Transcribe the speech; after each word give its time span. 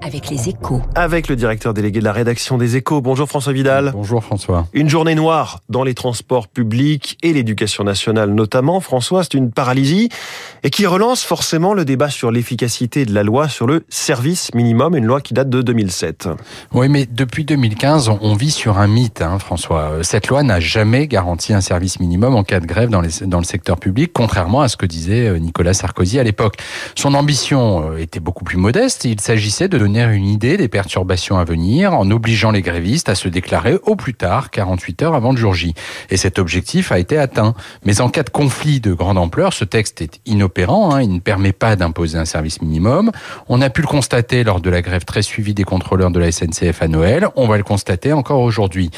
avec 0.00 0.30
les 0.30 0.48
échos. 0.48 0.80
Avec 0.94 1.28
le 1.28 1.36
directeur 1.36 1.74
délégué 1.74 1.98
de 2.00 2.04
la 2.04 2.12
rédaction 2.12 2.56
des 2.56 2.76
échos. 2.76 3.00
Bonjour 3.00 3.28
François 3.28 3.52
Vidal. 3.52 3.90
Bonjour 3.92 4.22
François. 4.22 4.66
Une 4.72 4.88
journée 4.88 5.14
noire 5.14 5.60
dans 5.68 5.82
les 5.82 5.94
transports 5.94 6.48
publics 6.48 7.18
et 7.22 7.32
l'éducation 7.32 7.84
nationale 7.84 8.30
notamment. 8.30 8.80
François, 8.80 9.24
c'est 9.24 9.34
une 9.34 9.50
paralysie 9.50 10.08
et 10.62 10.70
qui 10.70 10.86
relance 10.86 11.24
forcément 11.24 11.74
le 11.74 11.84
débat 11.84 12.10
sur 12.10 12.30
l'efficacité 12.30 13.04
de 13.04 13.12
la 13.12 13.22
loi 13.22 13.48
sur 13.48 13.66
le 13.66 13.84
service 13.88 14.54
minimum, 14.54 14.96
une 14.96 15.04
loi 15.04 15.20
qui 15.20 15.34
date 15.34 15.50
de 15.50 15.62
2007. 15.62 16.28
Oui, 16.72 16.88
mais 16.88 17.06
depuis 17.06 17.44
2015, 17.44 18.10
on 18.20 18.34
vit 18.34 18.50
sur 18.50 18.78
un 18.78 18.86
mythe, 18.86 19.20
hein, 19.20 19.38
François. 19.38 19.98
Cette 20.02 20.28
loi 20.28 20.42
n'a 20.42 20.60
jamais 20.60 21.08
garanti 21.08 21.52
un 21.52 21.60
service 21.60 22.00
minimum 22.00 22.34
en 22.34 22.44
cas 22.44 22.60
de 22.60 22.66
grève 22.66 22.90
dans, 22.90 23.00
les, 23.00 23.26
dans 23.26 23.38
le 23.38 23.44
secteur 23.44 23.78
public, 23.78 24.12
contrairement 24.12 24.60
à 24.60 24.68
ce 24.68 24.76
que 24.76 24.86
disait 24.86 25.28
euh, 25.28 25.38
Nicolas 25.38 25.74
Sarkozy 25.74 26.18
à 26.18 26.22
l'époque. 26.22 26.56
Son 26.94 27.14
ambition 27.14 27.92
euh, 27.92 27.96
était 27.98 28.20
beaucoup 28.20 28.44
plus 28.44 28.56
modeste. 28.56 29.04
Il 29.04 29.20
s'agissait 29.38 29.68
de 29.68 29.78
donner 29.78 30.02
une 30.02 30.26
idée 30.26 30.56
des 30.56 30.66
perturbations 30.66 31.38
à 31.38 31.44
venir 31.44 31.94
en 31.94 32.10
obligeant 32.10 32.50
les 32.50 32.60
grévistes 32.60 33.08
à 33.08 33.14
se 33.14 33.28
déclarer 33.28 33.78
au 33.84 33.94
plus 33.94 34.14
tard 34.14 34.50
48 34.50 35.02
heures 35.02 35.14
avant 35.14 35.30
le 35.30 35.36
jour 35.36 35.54
J. 35.54 35.74
Et 36.10 36.16
cet 36.16 36.40
objectif 36.40 36.90
a 36.90 36.98
été 36.98 37.16
atteint. 37.16 37.54
Mais 37.84 38.00
en 38.00 38.08
cas 38.08 38.24
de 38.24 38.30
conflit 38.30 38.80
de 38.80 38.92
grande 38.92 39.16
ampleur, 39.16 39.52
ce 39.52 39.64
texte 39.64 40.02
est 40.02 40.20
inopérant. 40.26 40.92
Hein, 40.92 41.02
il 41.02 41.12
ne 41.12 41.20
permet 41.20 41.52
pas 41.52 41.76
d'imposer 41.76 42.18
un 42.18 42.24
service 42.24 42.60
minimum. 42.62 43.12
On 43.48 43.62
a 43.62 43.70
pu 43.70 43.80
le 43.80 43.86
constater 43.86 44.42
lors 44.42 44.60
de 44.60 44.70
la 44.70 44.82
grève 44.82 45.04
très 45.04 45.22
suivie 45.22 45.54
des 45.54 45.62
contrôleurs 45.62 46.10
de 46.10 46.18
la 46.18 46.32
SNCF 46.32 46.82
à 46.82 46.88
Noël. 46.88 47.28
On 47.36 47.46
va 47.46 47.58
le 47.58 47.62
constater 47.62 48.12
encore 48.12 48.40
aujourd'hui. 48.40 48.90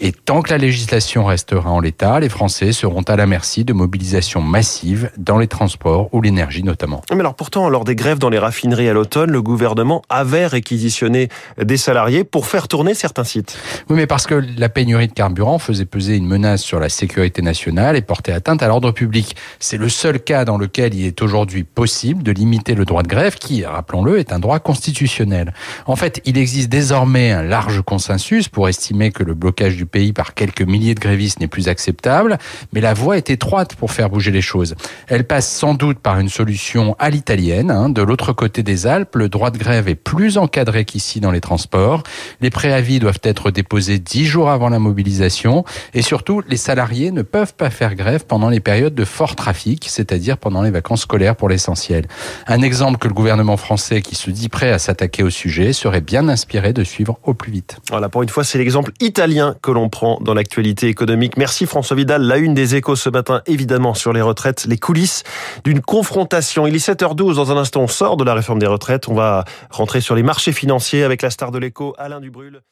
Et 0.00 0.12
tant 0.12 0.42
que 0.42 0.50
la 0.50 0.58
législation 0.58 1.24
restera 1.24 1.70
en 1.70 1.80
l'état, 1.80 2.20
les 2.20 2.28
Français 2.28 2.70
seront 2.70 3.02
à 3.02 3.16
la 3.16 3.26
merci 3.26 3.64
de 3.64 3.72
mobilisations 3.72 4.42
massives 4.42 5.10
dans 5.18 5.38
les 5.38 5.48
transports 5.48 6.08
ou 6.12 6.22
l'énergie 6.22 6.62
notamment. 6.62 7.02
Mais 7.10 7.18
alors 7.18 7.34
pourtant, 7.34 7.68
lors 7.68 7.82
des 7.82 7.96
grèves 7.96 8.18
dans 8.18 8.30
les 8.30 8.38
raffineries 8.38 8.88
à 8.88 8.92
l'automne, 8.92 9.32
le 9.32 9.42
gouvernement 9.42 9.87
avait 10.08 10.46
réquisitionner 10.46 11.28
des 11.62 11.76
salariés 11.76 12.24
pour 12.24 12.46
faire 12.46 12.68
tourner 12.68 12.94
certains 12.94 13.24
sites. 13.24 13.58
Oui, 13.88 13.96
mais 13.96 14.06
parce 14.06 14.26
que 14.26 14.34
la 14.56 14.68
pénurie 14.68 15.08
de 15.08 15.12
carburant 15.12 15.58
faisait 15.58 15.84
peser 15.84 16.16
une 16.16 16.26
menace 16.26 16.62
sur 16.62 16.80
la 16.80 16.88
sécurité 16.88 17.42
nationale 17.42 17.96
et 17.96 18.02
portait 18.02 18.32
atteinte 18.32 18.62
à 18.62 18.68
l'ordre 18.68 18.92
public. 18.92 19.36
C'est 19.58 19.76
le 19.76 19.88
seul 19.88 20.20
cas 20.20 20.44
dans 20.44 20.58
lequel 20.58 20.94
il 20.94 21.06
est 21.06 21.22
aujourd'hui 21.22 21.64
possible 21.64 22.22
de 22.22 22.32
limiter 22.32 22.74
le 22.74 22.84
droit 22.84 23.02
de 23.02 23.08
grève 23.08 23.36
qui, 23.36 23.64
rappelons-le, 23.64 24.18
est 24.18 24.32
un 24.32 24.38
droit 24.38 24.58
constitutionnel. 24.58 25.52
En 25.86 25.96
fait, 25.96 26.20
il 26.24 26.38
existe 26.38 26.68
désormais 26.68 27.30
un 27.30 27.42
large 27.42 27.82
consensus 27.82 28.48
pour 28.48 28.68
estimer 28.68 29.10
que 29.10 29.22
le 29.22 29.34
blocage 29.34 29.76
du 29.76 29.86
pays 29.86 30.12
par 30.12 30.34
quelques 30.34 30.62
milliers 30.62 30.94
de 30.94 31.00
grévistes 31.00 31.40
n'est 31.40 31.48
plus 31.48 31.68
acceptable, 31.68 32.38
mais 32.72 32.80
la 32.80 32.94
voie 32.94 33.16
est 33.16 33.30
étroite 33.30 33.74
pour 33.76 33.92
faire 33.92 34.10
bouger 34.10 34.30
les 34.30 34.42
choses. 34.42 34.74
Elle 35.06 35.24
passe 35.24 35.48
sans 35.48 35.74
doute 35.74 35.98
par 35.98 36.18
une 36.18 36.28
solution 36.28 36.96
à 36.98 37.10
l'italienne. 37.10 37.70
Hein. 37.70 37.88
De 37.88 38.02
l'autre 38.02 38.32
côté 38.32 38.62
des 38.62 38.86
Alpes, 38.86 39.14
le 39.16 39.28
droit 39.28 39.50
de 39.50 39.58
grève 39.58 39.77
est 39.86 39.94
plus 39.94 40.38
encadré 40.38 40.84
qu'ici 40.84 41.20
dans 41.20 41.30
les 41.30 41.40
transports. 41.40 42.02
Les 42.40 42.50
préavis 42.50 42.98
doivent 42.98 43.20
être 43.22 43.50
déposés 43.50 43.98
dix 43.98 44.24
jours 44.24 44.50
avant 44.50 44.70
la 44.70 44.78
mobilisation 44.78 45.64
et 45.94 46.02
surtout, 46.02 46.42
les 46.48 46.56
salariés 46.56 47.10
ne 47.10 47.22
peuvent 47.22 47.54
pas 47.54 47.70
faire 47.70 47.94
grève 47.94 48.24
pendant 48.26 48.48
les 48.48 48.60
périodes 48.60 48.94
de 48.94 49.04
fort 49.04 49.36
trafic, 49.36 49.86
c'est-à-dire 49.88 50.38
pendant 50.38 50.62
les 50.62 50.70
vacances 50.70 51.02
scolaires 51.02 51.36
pour 51.36 51.48
l'essentiel. 51.48 52.06
Un 52.46 52.62
exemple 52.62 52.98
que 52.98 53.08
le 53.08 53.14
gouvernement 53.14 53.56
français, 53.56 54.02
qui 54.02 54.14
se 54.14 54.30
dit 54.30 54.48
prêt 54.48 54.72
à 54.72 54.78
s'attaquer 54.78 55.22
au 55.22 55.30
sujet, 55.30 55.72
serait 55.72 56.00
bien 56.00 56.28
inspiré 56.28 56.72
de 56.72 56.84
suivre 56.84 57.18
au 57.24 57.34
plus 57.34 57.52
vite. 57.52 57.78
Voilà, 57.90 58.08
pour 58.08 58.22
une 58.22 58.28
fois, 58.28 58.44
c'est 58.44 58.58
l'exemple 58.58 58.92
italien 59.00 59.54
que 59.62 59.70
l'on 59.70 59.88
prend 59.88 60.18
dans 60.22 60.34
l'actualité 60.34 60.88
économique. 60.88 61.36
Merci 61.36 61.66
François 61.66 61.96
Vidal. 61.96 62.22
La 62.22 62.38
une 62.38 62.54
des 62.54 62.74
échos 62.74 62.96
ce 62.96 63.10
matin, 63.10 63.42
évidemment, 63.46 63.94
sur 63.94 64.12
les 64.12 64.22
retraites, 64.22 64.66
les 64.68 64.78
coulisses 64.78 65.24
d'une 65.64 65.80
confrontation. 65.80 66.66
Il 66.66 66.74
est 66.74 66.86
7h12, 66.86 67.34
dans 67.34 67.52
un 67.52 67.56
instant, 67.56 67.82
on 67.82 67.88
sort 67.88 68.16
de 68.16 68.24
la 68.24 68.34
réforme 68.34 68.58
des 68.58 68.66
retraites. 68.66 69.08
On 69.08 69.14
va 69.14 69.44
rentrer 69.70 70.00
sur 70.00 70.14
les 70.14 70.22
marchés 70.22 70.52
financiers 70.52 71.02
avec 71.02 71.22
la 71.22 71.30
star 71.30 71.50
de 71.50 71.58
l'écho, 71.58 71.94
Alain 71.98 72.20
Dubrul. 72.20 72.62